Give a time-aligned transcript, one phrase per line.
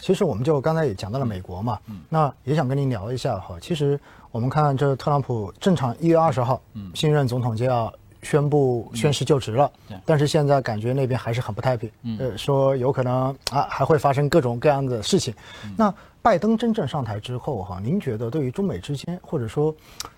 [0.00, 1.78] 其实我们就刚才也讲到了美国嘛，
[2.08, 3.56] 那也想跟您聊一下哈。
[3.60, 4.00] 其实
[4.32, 6.60] 我们看这特朗普正常一月二十号，
[6.94, 7.92] 新任总统就要
[8.22, 9.70] 宣布宣誓就职了，
[10.04, 15.34] 但是现在感觉那边还是很不太平，呃，说有可能啊还会发生各种各样的事情。
[15.76, 19.74] 那拜登真正上台之后哈，您觉得对于中美之间或者说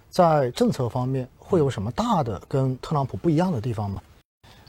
[0.09, 4.03] 在政策方面会有什么大的跟特朗普不一样的地方吗？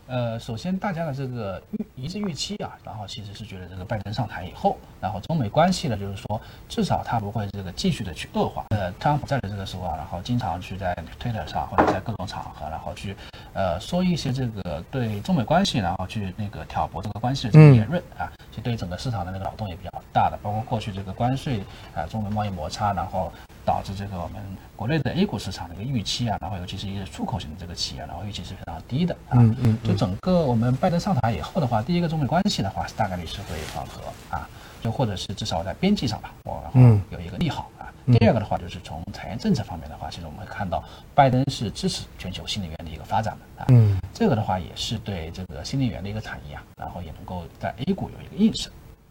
[0.05, 8.66] 呃，首先大家的这个预一致预期啊，然后其实是觉得这个拜登上台以后，然后中美关系呢，就是说至少他不会这个继续的去恶化。
[8.71, 13.16] 呃，特朗普在的这个时候啊，然后经常去在推特上或者在各种场合，然后去
[13.53, 21.61] 呃说一些这个对中美关系，然后去那个挑拨这个关系的这个言论啊，其实对整个市场的那个扰动也比较大的，包括过去这个关税
[21.95, 23.31] 啊，中美贸易摩擦，然后。
[23.66, 24.41] 导致这个我们
[24.75, 29.39] 国内的 A 股市场的一个预期啊，然后尤其是一些出口型的这个企业，然后预期是非常低的啊。
[29.39, 29.77] 嗯嗯。
[29.85, 34.49] 就整个我们拜登上台以后的话，第一个中美关系的话，大概率是会缓和啊，
[34.81, 36.61] 就或者是至少在边际上吧，我
[37.09, 37.73] 有一个利好啊。
[38.05, 40.83] 第二个的话，就是从产业政策方面的话，其实我们会看到
[41.16, 43.66] 拜登是支持全球新能源的一个发展的啊。
[43.69, 43.97] 嗯。
[44.14, 48.69] 这个的话也是对这个新能源的一个产业啊，然后也能够在 A 股有一个映射。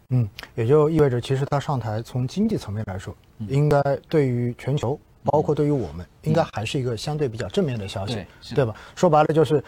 [0.09, 3.15] 嗯，也就意味着，其实他上台从经济层面来说，
[3.47, 8.75] 应该对于全球，包括对于我们，应该还是一个相对比较正面的消息，对吧？
[8.95, 9.63] 说白了就是，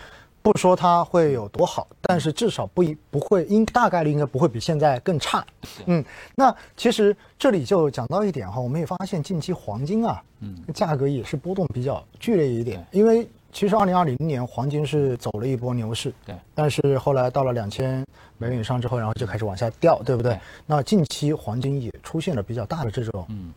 [0.45, 5.43] 不说它会有多好，但是至少不一不会，应大概率应该不会比现在更差。
[5.87, 13.27] 嗯，那其实这里就讲到一点哈，我们也发现近期黄金啊，嗯，价格也是波动比较剧烈一点，因为。
[13.55, 16.35] 其实，二零二零年黄金是走了一波牛市，对。
[16.53, 18.05] 但是后来到了两千
[18.37, 20.37] 美元以上之后，然后就开始往下掉，对不对？
[20.65, 23.53] 那近期黄金也出现了比较大的这种，嗯。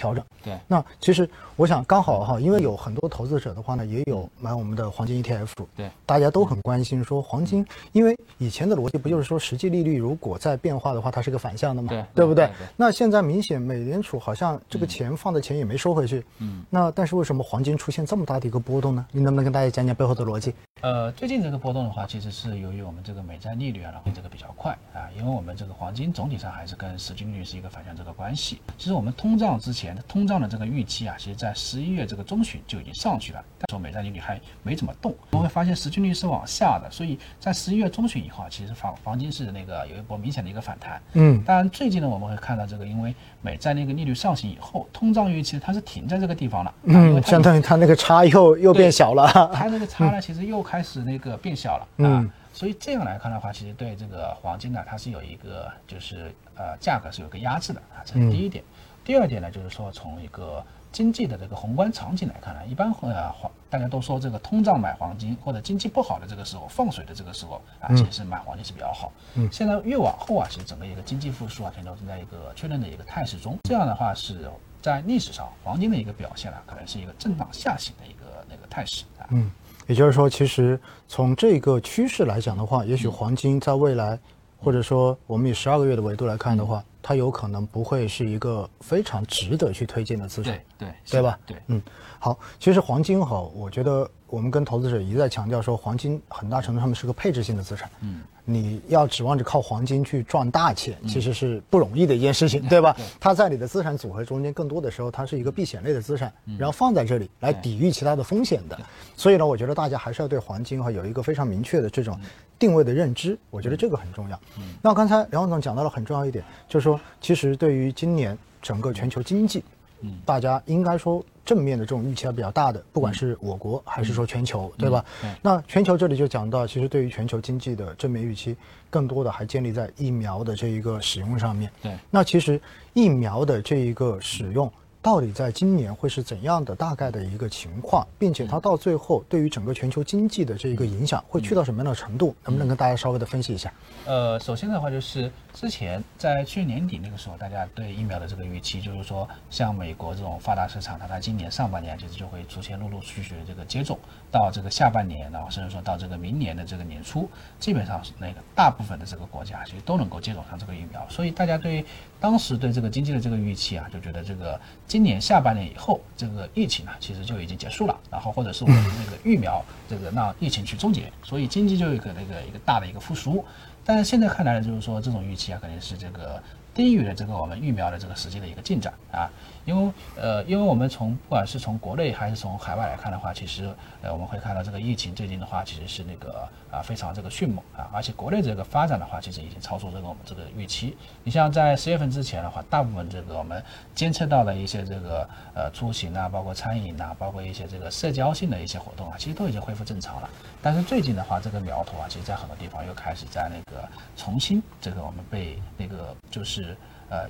[0.00, 12.48] 调整对，那其实我想刚好哈，因为有很多投资者的话呢，也有买我们的黄金 ETF，对，大家都很关心说黄金，因为以前的逻辑不就是说实际利率如果在变化的话，它是个反向的嘛，对，对不对？
[12.76, 19.04] 那现在明显美联储好像这个钱放的钱也没收回去，嗯，那但是为什么黄金出现这么大的一个波动呢？
[19.12, 20.54] 你能不能跟大家讲讲背后的逻辑？
[20.80, 28.62] 呃，最近这个波动的话，其实是由于我们这个美债利率啊，然后这个比较快啊，因为我们这个黄金总体上还是跟实际利率是一个反向这个关系。
[28.78, 35.14] 其实我们通胀之前，通胀的这个预期啊，其实在十一月这个中旬就已经上去了，但是美债利率还没怎么动。
[35.32, 41.02] 我们会发现实际率是往下的，所以在十一月中旬以后啊，其实房黄金是那个有一波明显的一个反弹。
[41.12, 46.74] 嗯，当然最近呢，我们会看到这个，因为美债那个利率上行以后，通胀预期它是停在这个地方了。
[46.84, 49.28] 嗯，相当于它那个差又又变小了。
[49.52, 50.60] 它那个差呢，其实又。
[50.70, 58.62] 开始那个变小了啊，所以这样来看的话，其实对这个黄金呢，它是有一个就是呃价格是有个压制的啊，这是第一点。
[59.10, 69.12] 第二点呢，就是说从一个经济的这个宏观场景来看呢，一般呃黄大家都说这个通胀买黄金或者经济不好的这个时候放水的这个时候啊，其实买黄金是比较好。
[69.34, 73.58] 嗯，现在越往后啊，其实整个一个经济复苏啊，全都正在一个确认的一个态势中。
[73.64, 74.48] 这样的话是
[74.80, 79.26] 在历史上黄金的一个表现呢，可能是一个震荡下行的一个那个态势啊。
[79.30, 79.50] 嗯。
[79.88, 80.78] 也就是说，其实
[81.08, 84.16] 从这个趋势来讲的话，也许黄金在未来，
[84.56, 91.38] 或者说我们以十二个月的维度来看的话，它有可能不会是一个非常值得去推荐的资产，对对吧？
[91.46, 91.80] 对，嗯，
[92.18, 98.22] 好，其实黄金哈，我觉得我们跟投资者一再强调说，黄金很大程度上面是个配置性的资产，嗯。
[98.42, 102.96] 你要指望着靠黄金去赚大钱，其实是不容易的一件事情，对吧？
[103.20, 108.76] 它在你的资产组合中间，更多的时候它是一个避险类的资产，然后放在这里来抵御其他的风险的。
[109.16, 112.18] 所以呢，我觉得大家还是要对黄金哈有一个非常明确的这种
[112.58, 114.36] 定位的认知，我觉得这个很重要。
[114.58, 119.62] 嗯那刚才梁总讲到了很重要一点，就是说，其实对于今年整个全球经济。
[120.00, 125.04] 嗯，大家应该说正面的这种预期还比较大的，不管是我国还是说全球，对吧？
[125.42, 128.56] 那全球这里就讲到，其实对于全球经济的正面预期，
[128.88, 131.70] 更多的还建立在疫苗的这一个使用上面。
[131.82, 132.60] 对，那其实
[132.92, 134.70] 疫苗的这一个使用。
[135.02, 142.36] 到底在今年会是怎样的大概的一个情况，并且它到最后对于整个全球经济的这一个影响会去到什么样的程度？
[142.44, 143.72] 能不能跟大家稍微的分析一下？
[144.04, 153.98] 呃，首先的话就是之前在去年年底那个时候，大家对疫苗的这个预期就是说，像美国这种发达市场，它在今年上半年其实就会出现陆陆续续的这个接种，
[154.30, 157.26] 到这个下半年，然后甚至说到这个明年的这个年初，
[157.58, 161.84] 基本上是那个大部分的这个国家其实都能够接种上这个疫苗，所以大家对
[162.20, 164.60] 当时对这个经济的这个预期啊，就觉得这个。
[164.90, 173.44] 今年下半年以后，这个疫情呢，其实就已经结束了，然后或者是我们那个疫苗，这个让疫情去终结，所以经济就有一个那个一个大的一个复苏。
[173.84, 176.42] 但是现在看来呢，就是说这种预期啊，肯定是这个
[176.74, 179.30] 低于了这个我们疫苗的这个实际的一个进展啊。
[179.66, 183.72] 因为呃，因为我们从不管是从国内还是从海外来看的话，其实
[184.02, 190.96] 呃我们会看到这个疫情最近的话，其实是那个啊非常这个迅猛啊，而且国内这个发展的话，其实已经超出这个我们这个预期。
[191.22, 193.62] 你像在十月份之前的话，大部分这个我们
[193.94, 200.30] 监测到的一些这个呃出行啊，包括餐饮啊，包括一些这个社交性的一些活动啊，其实都已经恢复正常了。
[200.62, 203.86] 但是最近的话，这个苗头啊，其实在很多地方又开始在那个
[204.16, 206.69] 重新这个我们被那个就是
[207.08, 207.28] 呃。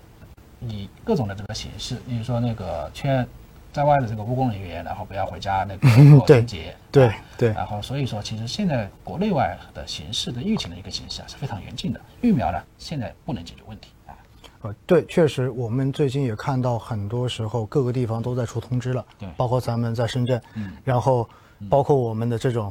[0.69, 3.27] 以各种的这个形式，例如说那个劝
[3.73, 5.89] 在外的这个务工人员，然后不要回家那个
[6.19, 7.49] 过春节，对对。
[7.55, 12.01] 然后所以说，其实现在国内外的形式的疫情的一个形势啊是非常严峻的。
[12.21, 14.13] 疫苗呢，现在不能解决问题啊。
[14.61, 21.27] 呃，对，确实，我们最近也看到很多时候各个地方都在出通知了，对，包括咱们在深圳，嗯，然后
[21.71, 22.71] 包括我们的这种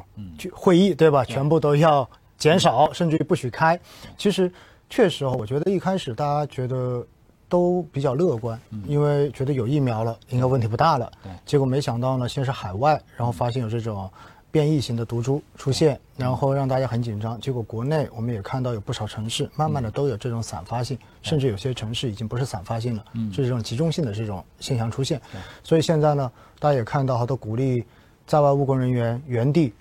[0.53, 1.25] 会议，对吧？
[1.25, 2.07] 全部都要
[2.37, 3.79] 减少，甚至于不许开。
[4.15, 4.51] 其实
[4.89, 7.05] 确实啊，我觉得一开始大家觉得。
[7.51, 11.11] 都比较乐观，因为觉得有疫苗了，应该问题不大了。
[11.23, 14.07] 对，结果没想到呢，先是海外，然后发现有这种
[14.51, 17.41] 变异型的毒株出现，然后让大家很紧张。
[17.41, 23.03] 结果国内我们也看到有不少城市，慢慢的都有这种散发性，甚至有些城市已经不是散发性了，
[23.33, 25.19] 是这种集中性的这种现象出现。
[25.63, 27.83] 所以现在呢，大家也看到，好多鼓励
[28.27, 29.73] 在外务工人员原地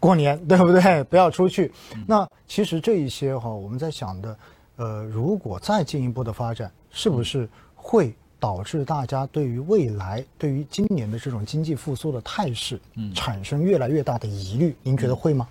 [0.00, 1.02] 过年，对不对？
[1.04, 1.72] 不要出去。
[2.06, 4.36] 那其实这一些哈，我们在想的。
[4.76, 14.74] 呃，如果再进一步的发展，是不是会导致大家对于未来、对于今年的这种经济复苏的态势，嗯，产生越来越大的疑虑？
[14.82, 15.46] 您觉得会吗？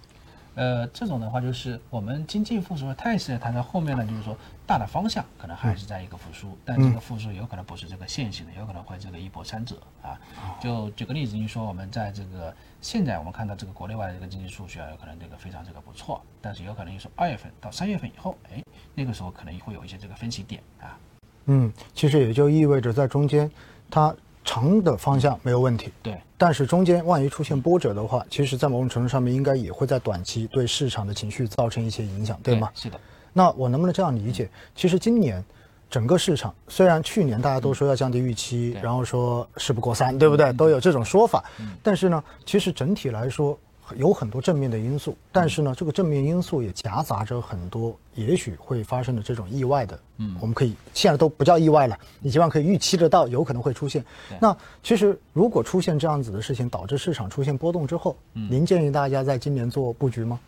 [0.56, 10.20] 呃，这种的话就是我们经济复苏的态势，它在后面呢，就是说大的方向可能还是在一个复苏，但这个复苏有可能不是这个线性的，有可能会这个一波三折啊。
[10.62, 18.64] 就举个例子，你说我们在这个现在我们看到这个国内外的这个经济数据啊，有可能这个非常这个不错，但是有可能就是二月份到三月份以后，哎，
[18.94, 20.98] 那个时候可能会有一些这个分歧点啊。
[21.46, 23.50] 嗯，其实也就意味着在中间，
[23.90, 24.16] 它。
[24.44, 32.70] 长的方向没有问题，对，但是中间万一出现波折的话，其实，在某种程度上面，应该也会在短期对市场的情绪造成一些影响，对吗？
[32.76, 33.00] 是的。
[33.32, 34.50] 那我能不能这样理解？
[34.76, 35.44] 其实今年
[35.90, 40.52] 整个市场，虽然去年大家都说要降低预期，然后说事不过三，对不对？
[40.54, 41.44] 都有这种说法，
[41.82, 43.58] 但是呢，其实整体来说。
[43.98, 50.00] 有很多正面的因素，但是呢，这个正面因素也夹杂着很多也许会发生的这种意外的。
[50.18, 54.04] 嗯，我们可以现在都不叫意外了，你基本上可以预期得到有可能会出现。
[54.40, 60.40] 那其实如果出现这样子的事情，导致市场出现波动之后，您建议大家在今年做布局吗？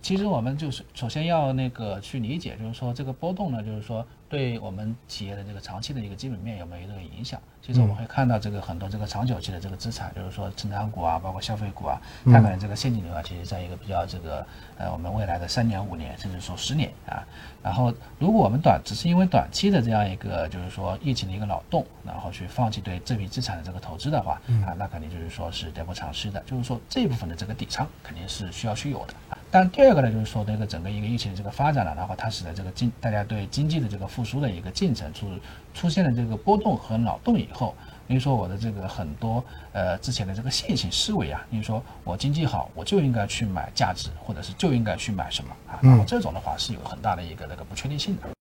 [0.00, 7.40] 其实我们就是首先要那个去理解，就是说这个波动呢，就是说对我们企业的这个长期的一个基本面有没有这个影响？
[7.60, 14.46] 其实我们会看到这个很多这个长久期的这个资产，就是说成长股啊，包括消费股啊，它可能这个现金流啊，其实在一个比较这个
[14.78, 17.26] 呃我们未来的三年、五年，甚至说十年啊。
[17.62, 26.40] 然后如果我们短只是因为短期的这样一个就是说疫情的一个扰动，然后去放弃对这笔资产的这个投资的话，啊，那肯定就是说是得不偿失的。
[26.46, 29.37] 就是说这部分的这个底仓肯定是需要去有的啊。
[29.50, 35.26] 但第二个呢，就是说这个整个一个疫情的这个发展了，然后它使得这个经大家对经济的这个复苏的一个进程出
[35.72, 37.74] 出现了这个波动和脑洞以后，
[38.06, 39.42] 比如说我的这个很多
[39.72, 48.37] 呃之前的这个线性思维啊，比如说我经济好，我就应该去买价值，或者是就应该去买什么啊，然后这种的话是有很大的一个那个不确定性的。